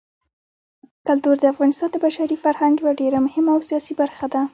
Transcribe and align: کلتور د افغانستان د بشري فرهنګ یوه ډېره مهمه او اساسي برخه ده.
کلتور 1.07 1.35
د 1.39 1.45
افغانستان 1.53 1.89
د 1.91 1.95
بشري 2.05 2.37
فرهنګ 2.43 2.75
یوه 2.81 2.93
ډېره 3.01 3.17
مهمه 3.25 3.49
او 3.53 3.59
اساسي 3.63 3.93
برخه 4.01 4.25
ده. 4.33 4.41